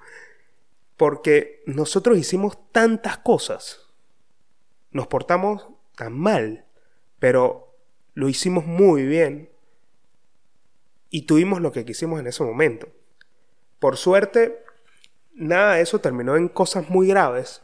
[0.96, 3.86] Porque nosotros hicimos tantas cosas,
[4.90, 6.64] nos portamos tan mal,
[7.18, 7.74] pero
[8.14, 9.50] lo hicimos muy bien
[11.10, 12.88] y tuvimos lo que quisimos en ese momento.
[13.78, 14.64] Por suerte,
[15.34, 17.62] nada de eso terminó en cosas muy graves,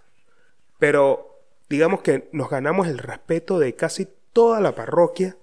[0.79, 5.37] pero digamos que nos ganamos el respeto de casi toda la parroquia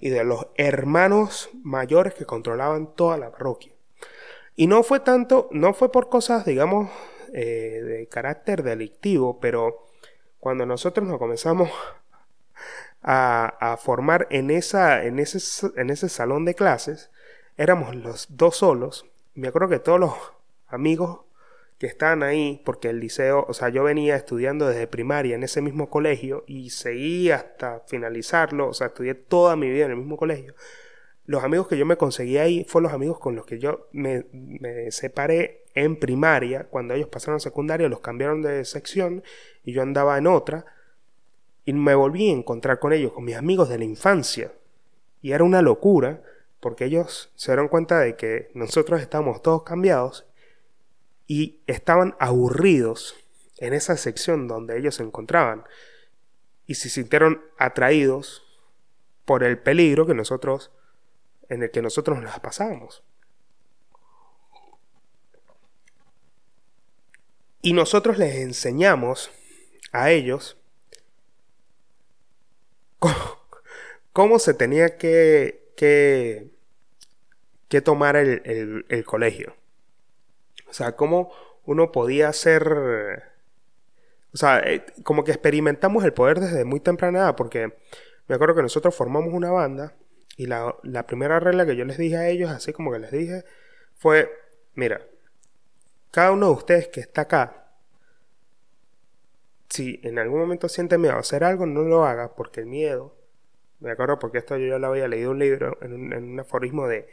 [0.00, 3.72] y de los hermanos mayores que controlaban toda la parroquia.
[4.56, 6.90] Y no fue tanto, no fue por cosas, digamos,
[7.32, 9.86] eh, de carácter delictivo, pero
[10.38, 11.70] cuando nosotros nos comenzamos
[13.02, 15.38] a, formar en, esa, en, ese,
[15.76, 17.10] en ese salón de clases,
[17.56, 19.06] éramos los dos solos.
[19.34, 20.14] Me acuerdo que todos los
[20.66, 21.20] amigos
[21.80, 25.62] que estaban ahí, porque el liceo, o sea, yo venía estudiando desde primaria en ese
[25.62, 30.18] mismo colegio y seguí hasta finalizarlo, o sea, estudié toda mi vida en el mismo
[30.18, 30.54] colegio.
[31.24, 34.26] Los amigos que yo me conseguí ahí fueron los amigos con los que yo me,
[34.30, 39.22] me separé en primaria, cuando ellos pasaron a secundaria, los cambiaron de sección
[39.64, 40.66] y yo andaba en otra
[41.64, 44.52] y me volví a encontrar con ellos, con mis amigos de la infancia.
[45.22, 46.20] Y era una locura,
[46.60, 50.26] porque ellos se dieron cuenta de que nosotros estábamos todos cambiados
[51.30, 53.14] y estaban aburridos
[53.58, 55.62] en esa sección donde ellos se encontraban
[56.66, 58.42] y se sintieron atraídos
[59.26, 60.72] por el peligro que nosotros
[61.48, 63.04] en el que nosotros nos las pasábamos.
[67.62, 69.30] Y nosotros les enseñamos
[69.92, 70.58] a ellos
[74.12, 76.50] cómo, se tenía que, que,
[77.68, 79.59] que tomar el, el colegio.
[80.70, 81.32] O sea, cómo
[81.64, 83.24] uno podía hacer...
[84.32, 87.74] O sea, eh, como que experimentamos el poder desde muy temprana edad, porque
[88.28, 89.94] me acuerdo que nosotros formamos una banda
[90.36, 93.10] y la, la primera regla que yo les dije a ellos, así como que les
[93.10, 93.44] dije,
[93.96, 94.30] fue,
[94.74, 95.02] mira,
[96.12, 97.72] cada uno de ustedes que está acá,
[99.68, 103.16] si en algún momento siente miedo a hacer algo, no lo haga, porque el miedo,
[103.80, 106.40] me acuerdo porque esto yo ya lo había leído un libro, en un, en un
[106.40, 107.08] aforismo de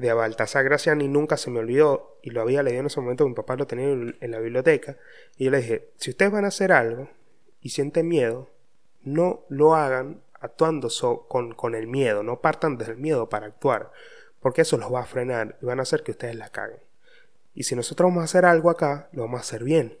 [0.00, 3.34] de Baltasar Graciani nunca se me olvidó y lo había leído en ese momento, mi
[3.34, 4.96] papá lo tenía en la biblioteca
[5.36, 7.10] y yo le dije, si ustedes van a hacer algo
[7.60, 8.48] y sienten miedo,
[9.02, 10.88] no lo hagan actuando
[11.28, 13.92] con, con, el miedo, no partan del miedo para actuar,
[14.40, 16.80] porque eso los va a frenar y van a hacer que ustedes la caguen.
[17.54, 19.98] Y si nosotros vamos a hacer algo acá, lo vamos a hacer bien.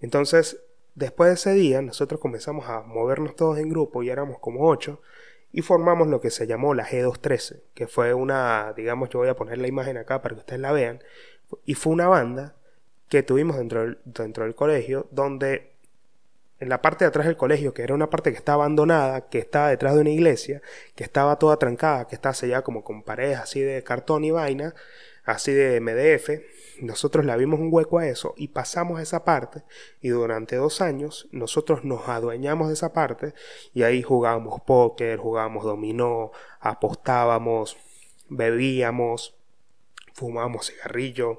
[0.00, 0.60] Entonces,
[0.96, 5.00] después de ese día, nosotros comenzamos a movernos todos en grupo y éramos como ocho
[5.54, 9.36] y formamos lo que se llamó la G213, que fue una, digamos, yo voy a
[9.36, 11.00] poner la imagen acá para que ustedes la vean,
[11.64, 12.56] y fue una banda
[13.08, 15.70] que tuvimos dentro del, dentro del colegio, donde
[16.58, 19.38] en la parte de atrás del colegio, que era una parte que estaba abandonada, que
[19.38, 20.60] estaba detrás de una iglesia,
[20.96, 24.74] que estaba toda trancada, que estaba sellada como con paredes así de cartón y vaina,
[25.24, 29.62] así de MDF, nosotros le vimos un hueco a eso y pasamos esa parte
[30.00, 33.34] y durante dos años nosotros nos adueñamos de esa parte
[33.72, 37.76] y ahí jugábamos póker, jugábamos dominó, apostábamos,
[38.28, 39.36] bebíamos,
[40.14, 41.38] fumábamos cigarrillo.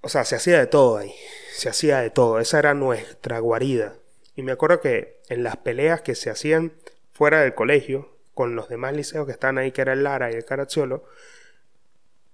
[0.00, 1.14] O sea, se hacía de todo ahí,
[1.54, 3.94] se hacía de todo, esa era nuestra guarida.
[4.34, 6.72] Y me acuerdo que en las peleas que se hacían
[7.12, 10.34] fuera del colegio, con los demás liceos que están ahí, que era el Lara y
[10.34, 11.04] el Caracciolo,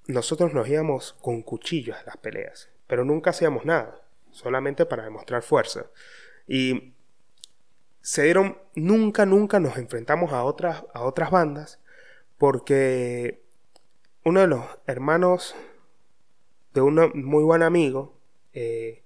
[0.09, 5.43] nosotros nos íbamos con cuchillos a las peleas, pero nunca hacíamos nada, solamente para demostrar
[5.43, 5.87] fuerza.
[6.49, 6.95] Y
[8.01, 11.79] se dieron, nunca, nunca nos enfrentamos a otras, a otras bandas,
[12.39, 13.43] porque
[14.25, 15.55] uno de los hermanos
[16.73, 18.17] de un muy buen amigo,
[18.55, 19.03] eh,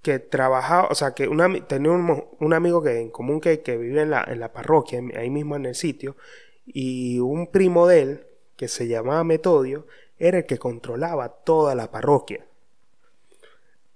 [0.00, 1.28] que trabajaba, o sea, que
[1.68, 5.28] tenía un, amigo que en común que, que vivía en la, en la parroquia, ahí
[5.28, 6.16] mismo en el sitio,
[6.64, 8.27] y un primo de él
[8.58, 9.86] que se llamaba Metodio,
[10.18, 12.44] era el que controlaba toda la parroquia.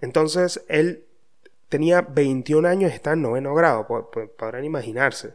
[0.01, 1.05] Entonces él
[1.69, 3.89] tenía 21 años está en noveno grado,
[4.39, 5.35] podrán imaginarse.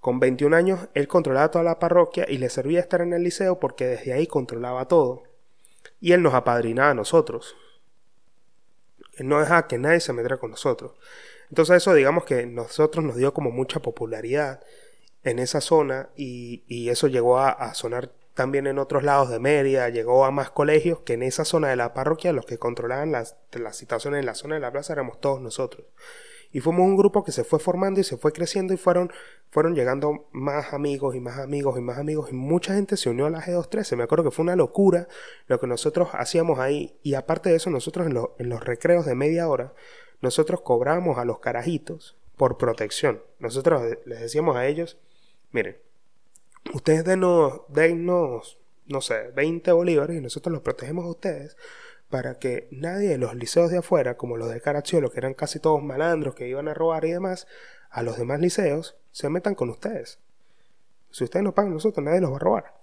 [0.00, 3.60] Con 21 años él controlaba toda la parroquia y le servía estar en el liceo
[3.60, 5.24] porque desde ahí controlaba todo.
[6.00, 7.56] Y él nos apadrinaba a nosotros.
[9.16, 10.92] Él no dejaba que nadie se metiera con nosotros.
[11.50, 14.62] Entonces eso digamos que nosotros nos dio como mucha popularidad
[15.24, 20.26] en esa zona y, eso llegó a sonar también en otros lados de Mérida, llegó
[20.26, 23.76] a más colegios que en esa zona de la parroquia los que controlaban las, las
[23.76, 25.86] situaciones en la zona de la plaza éramos todos nosotros.
[26.52, 29.10] Y fuimos un grupo que se fue formando y se fue creciendo y fueron,
[29.50, 33.24] fueron llegando más amigos y más amigos y más amigos y mucha gente se unió
[33.24, 33.96] a la G213.
[33.96, 35.08] Me acuerdo que fue una locura
[35.46, 39.14] lo que nosotros hacíamos ahí y aparte de eso nosotros en, en los recreos de
[39.14, 39.72] media hora
[40.20, 43.22] nosotros cobramos a los carajitos por protección.
[43.38, 44.98] Nosotros les decíamos a ellos,
[45.52, 45.78] miren,
[46.72, 51.56] ustedes denos, denos, no sé, 20 bolívares y nosotros los protegemos a ustedes
[52.08, 55.58] para que nadie de los liceos de afuera, como los de Caracciolo, que eran casi
[55.58, 57.46] todos malandros que iban a robar y demás,
[57.90, 60.20] a los demás liceos, se metan con ustedes.
[61.10, 62.74] Si ustedes no pagan nosotros, nadie los va a robar.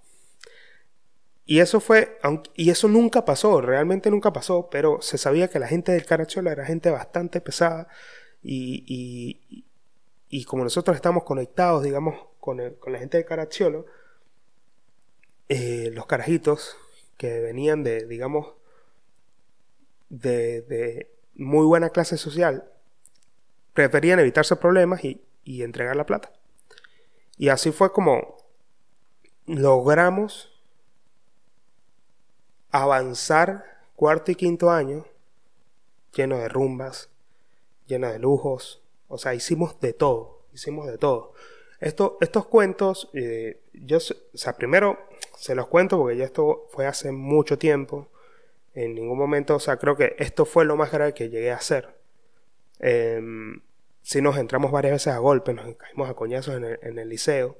[1.46, 2.18] Y eso fue,
[2.54, 6.50] y eso nunca pasó, realmente nunca pasó, pero se sabía que la gente del Caracciolo
[6.50, 7.86] era gente bastante pesada
[8.42, 9.64] y, y,
[10.34, 13.86] y como nosotros estamos conectados, digamos, con, la gente de Caracciolo,
[15.48, 16.76] eh, los carajitos
[17.16, 18.48] que venían de, digamos,
[20.08, 22.68] de, de muy buena clase social,
[23.74, 26.32] preferían evitarse problemas y, y entregar la plata.
[27.38, 28.36] Y así fue como
[29.46, 30.50] logramos
[32.72, 35.06] avanzar cuarto y quinto año
[36.12, 37.08] lleno de rumbas,
[37.86, 38.83] lleno de lujos,
[39.14, 41.32] o sea, hicimos de todo, hicimos de todo.
[41.80, 44.98] Esto, estos cuentos, eh, yo, o sea, primero
[45.38, 48.08] se los cuento porque ya esto fue hace mucho tiempo.
[48.74, 51.56] En ningún momento, o sea, creo que esto fue lo más grave que llegué a
[51.56, 51.94] hacer.
[52.80, 53.22] Eh,
[54.02, 57.08] sí nos entramos varias veces a golpes, nos caímos a coñazos en el, en el
[57.08, 57.56] liceo.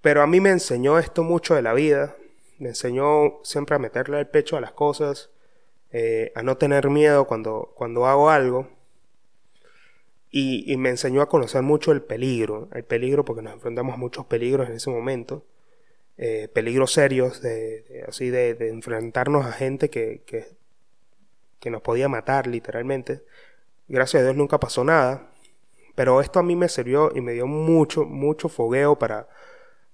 [0.00, 2.16] Pero a mí me enseñó esto mucho de la vida.
[2.58, 5.30] Me enseñó siempre a meterle el pecho a las cosas,
[5.90, 8.75] eh, a no tener miedo cuando, cuando hago algo.
[10.30, 14.26] Y, me enseñó a conocer mucho el peligro, el peligro porque nos enfrentamos a muchos
[14.26, 15.44] peligros en ese momento,
[16.18, 20.46] eh, peligros serios, de, así de, de, enfrentarnos a gente que, que,
[21.60, 23.22] que nos podía matar literalmente.
[23.88, 25.30] Gracias a Dios nunca pasó nada,
[25.94, 29.28] pero esto a mí me sirvió y me dio mucho, mucho fogueo para,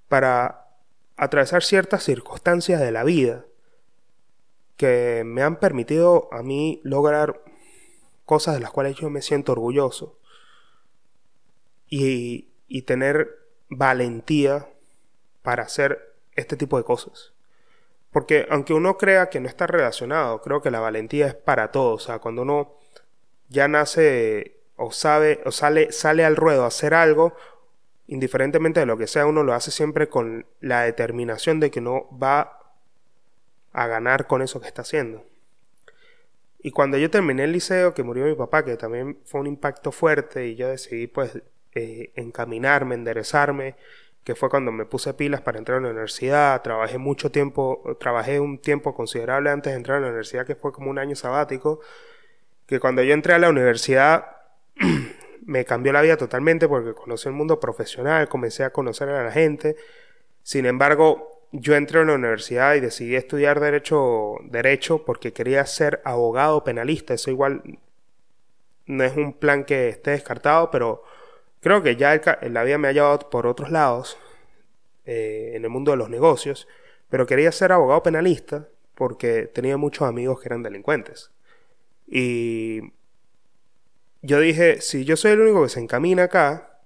[0.09, 0.67] para
[1.17, 3.45] atravesar ciertas circunstancias de la vida
[4.77, 7.43] que me han permitido a mí lograr
[8.25, 10.19] cosas de las cuales yo me siento orgulloso
[11.93, 14.67] y, y tener valentía
[15.43, 17.33] para hacer este tipo de cosas.
[18.11, 22.03] Porque aunque uno crea que no está relacionado, creo que la valentía es para todos.
[22.03, 22.79] O sea, cuando uno
[23.51, 27.35] ya nace o sabe o sale, sale al ruedo a hacer algo,
[28.07, 32.09] indiferentemente de lo que sea, uno lo hace siempre con la determinación de que no
[32.19, 32.59] va
[33.75, 35.27] a ganar con eso que está haciendo.
[36.63, 39.93] Y cuando yo terminé el liceo, que murió mi papá, que también fue un impacto
[39.93, 41.43] fuerte, y yo decidí pues
[41.75, 43.77] eh, encaminarme, enderezarme,
[44.25, 48.41] que fue cuando me puse pilas para entrar a la universidad, trabajé mucho tiempo, trabajé
[48.41, 51.81] un tiempo considerable antes de entrar a la universidad, que fue como un año sabático,
[52.67, 54.37] que cuando yo entré a la universidad
[55.47, 59.33] me cambió la vida totalmente porque conocí el mundo profesional, comencé a conocer a la
[59.33, 59.77] gente.
[60.43, 66.01] Sin embargo, yo entré a la universidad y decidí estudiar derecho, derecho porque quería ser
[66.05, 67.15] abogado penalista.
[67.15, 67.63] Eso igual
[68.87, 71.05] no es un plan que esté descartado, pero
[71.63, 74.19] creo que ya el, la vida me ha llevado por otros lados
[75.07, 76.69] eh, en el mundo de los negocios.
[77.09, 81.31] Pero quería ser abogado penalista porque tenía muchos amigos que eran delincuentes.
[82.07, 82.93] Y
[84.23, 86.81] yo dije, si yo soy el único que se encamina acá,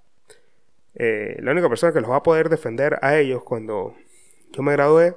[0.94, 3.94] eh, la única persona que los va a poder defender a ellos cuando
[4.52, 5.16] yo me gradué,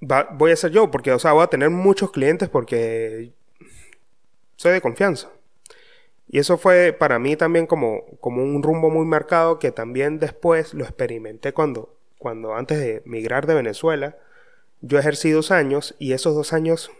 [0.00, 3.32] va, voy a ser yo, porque, o sea, voy a tener muchos clientes porque
[4.56, 5.30] soy de confianza.
[6.28, 10.74] Y eso fue para mí también como, como un rumbo muy marcado que también después
[10.74, 14.16] lo experimenté cuando, cuando antes de migrar de Venezuela,
[14.80, 16.90] yo ejercí dos años y esos dos años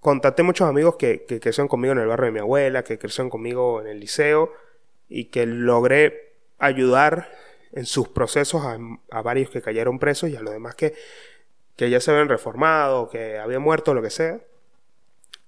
[0.00, 3.30] contacté muchos amigos que, que crecieron conmigo en el barrio de mi abuela, que crecieron
[3.30, 4.52] conmigo en el liceo
[5.08, 7.28] y que logré ayudar
[7.72, 10.94] en sus procesos a, varios que cayeron presos y a los demás que,
[11.76, 14.40] que ya se habían reformado, que habían muerto, lo que sea.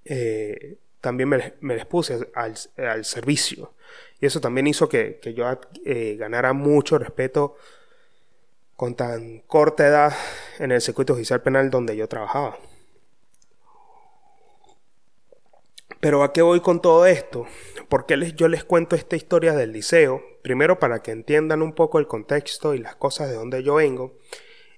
[0.05, 3.73] Eh, también me, les puse al, al, servicio.
[4.21, 5.45] Y eso también hizo que, que yo
[5.83, 7.57] eh, ganara mucho respeto
[8.77, 10.13] con tan corta edad
[10.59, 12.57] en el circuito judicial penal donde yo trabajaba.
[15.99, 17.47] Pero ¿a qué voy con todo esto?
[17.89, 20.23] ¿Por qué les, yo les cuento esta historia del liceo?
[20.41, 24.17] Primero para que entiendan un poco el contexto y las cosas de donde yo vengo.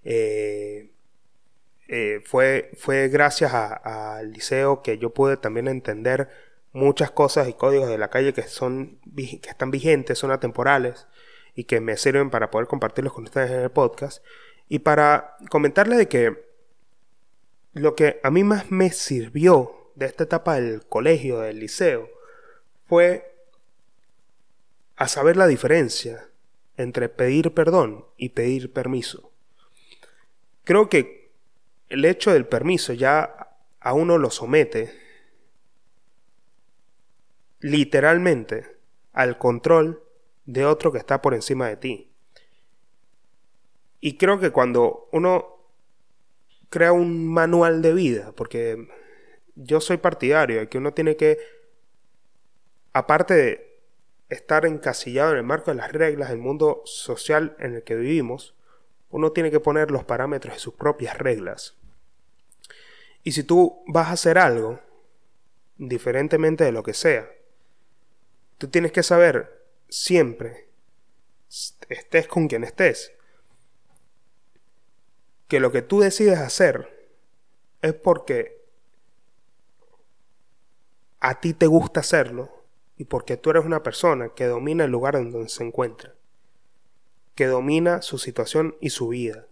[0.03, 0.89] Eh,
[1.87, 6.29] eh, fue, fue gracias al liceo que yo pude también entender
[6.71, 11.07] muchas cosas y códigos de la calle que, son, que están vigentes, son atemporales
[11.55, 14.23] y que me sirven para poder compartirlos con ustedes en el podcast.
[14.67, 16.45] Y para comentarles de que
[17.73, 22.09] lo que a mí más me sirvió de esta etapa del colegio, del liceo,
[22.87, 23.31] fue
[24.95, 26.29] a saber la diferencia
[26.77, 29.31] entre pedir perdón y pedir permiso.
[30.63, 31.24] Creo que
[31.89, 34.93] el hecho del permiso ya a uno lo somete
[37.59, 38.77] literalmente
[39.13, 40.03] al control
[40.45, 42.11] de otro que está por encima de ti.
[43.99, 45.55] Y creo que cuando uno
[46.69, 48.87] crea un manual de vida, porque
[49.55, 51.39] yo soy partidario de que uno tiene que,
[52.93, 53.81] aparte de
[54.29, 58.55] estar encasillado en el marco de las reglas del mundo social en el que vivimos,
[59.15, 61.77] uno tiene que poner los parámetros de sus propias reglas.
[63.23, 64.81] Y si tú vas a hacer algo,
[65.77, 67.25] indiferentemente de lo que sea,
[68.57, 70.67] tú tienes que saber siempre,
[71.87, 73.13] estés con quien estés,
[75.47, 77.09] que lo que tú decides hacer
[77.81, 78.65] es porque
[81.21, 82.65] a ti te gusta hacerlo
[82.97, 86.14] y porque tú eres una persona que domina el lugar en donde se encuentra,
[87.35, 89.45] que domina su situación y su vida,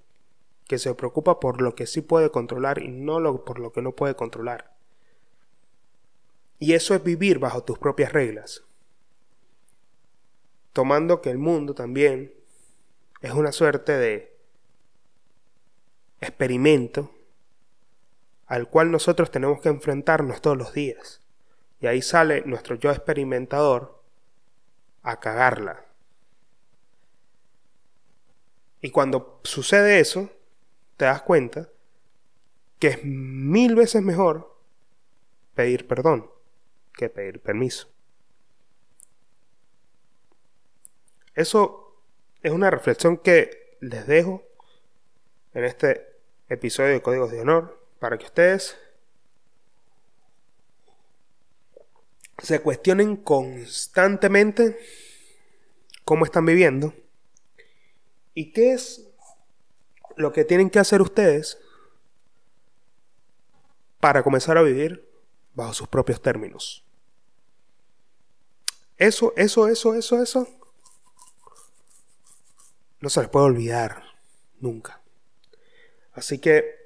[0.67, 3.91] que se preocupa por lo que sí puede controlar y no por lo que no
[3.91, 4.73] puede controlar.
[6.59, 8.63] Y eso es vivir bajo tus propias reglas,
[10.71, 12.33] tomando que el mundo también
[13.21, 14.33] es una suerte de
[16.21, 17.11] experimento
[18.47, 21.21] al cual nosotros tenemos que enfrentarnos todos los días.
[21.81, 24.01] Y ahí sale nuestro yo experimentador
[25.01, 25.85] a cagarla.
[28.83, 30.29] Y cuando sucede eso,
[30.97, 31.69] te das cuenta
[32.79, 34.59] que es mil veces mejor
[35.55, 36.29] pedir perdón
[36.93, 37.87] que pedir permiso.
[41.33, 41.97] Eso
[42.41, 44.43] es una reflexión que les dejo
[45.53, 46.19] en este
[46.49, 48.77] episodio de Códigos de Honor para que ustedes
[52.39, 54.77] se cuestionen constantemente
[56.03, 56.93] cómo están viviendo
[58.33, 59.07] y qué es
[60.15, 61.57] lo que tienen que hacer ustedes
[63.99, 65.09] para comenzar a vivir
[65.53, 66.83] bajo sus propios términos.
[68.97, 70.47] Eso, eso, eso, eso, eso
[72.99, 74.03] no se les puede olvidar
[74.59, 75.01] nunca.
[76.13, 76.83] Así que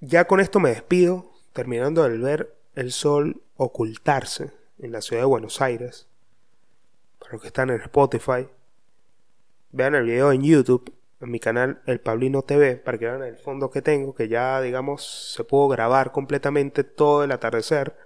[0.00, 5.26] ya con esto me despido, terminando de ver el sol ocultarse en la ciudad de
[5.26, 6.06] Buenos Aires.
[7.18, 8.48] Para los que están en Spotify,
[9.72, 13.36] vean el video en YouTube, en mi canal El Pablino TV, para que vean el
[13.36, 17.96] fondo que tengo, que ya, digamos, se pudo grabar completamente todo el atardecer.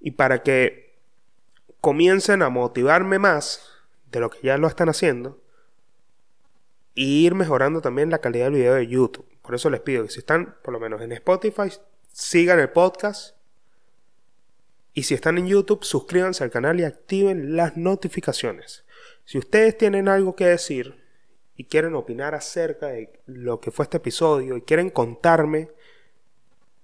[0.00, 0.98] Y para que
[1.80, 3.62] comiencen a motivarme más
[4.10, 5.40] de lo que ya lo están haciendo,
[6.94, 9.26] y ir mejorando también la calidad del video de YouTube.
[9.42, 11.72] Por eso les pido que si están por lo menos en Spotify,
[12.12, 13.36] sigan el podcast.
[14.92, 18.84] Y si están en YouTube, suscríbanse al canal y activen las notificaciones.
[19.24, 21.04] Si ustedes tienen algo que decir
[21.54, 25.70] y quieren opinar acerca de lo que fue este episodio y quieren contarme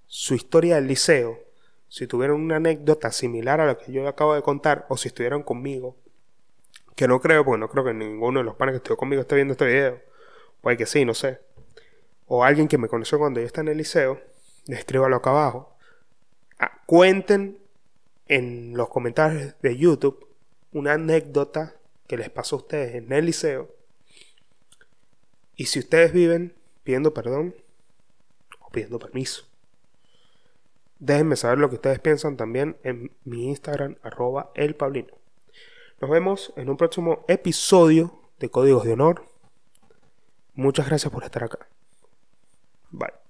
[0.06, 1.40] su historia del liceo,
[1.88, 5.42] si tuvieron una anécdota similar a la que yo acabo de contar o si estuvieron
[5.42, 5.96] conmigo,
[6.94, 9.34] que no creo, porque no creo que ninguno de los panes que estuvo conmigo esté
[9.34, 10.00] viendo este video.
[10.60, 11.40] Puede que sí, no sé.
[12.26, 14.20] O alguien que me conoció cuando yo estaba en el liceo,
[14.66, 15.76] escríbalo acá abajo.
[16.58, 17.58] Ah, cuenten
[18.28, 20.26] en los comentarios de YouTube
[20.72, 23.74] una anécdota que les pasó a ustedes en el liceo.
[25.56, 26.54] Y si ustedes viven
[26.84, 27.54] pidiendo perdón
[28.60, 29.44] o pidiendo permiso.
[30.98, 35.12] Déjenme saber lo que ustedes piensan también en mi Instagram, arroba el Pablino.
[36.00, 39.24] Nos vemos en un próximo episodio de Códigos de Honor.
[40.54, 41.66] Muchas gracias por estar acá.
[42.90, 43.25] Bye.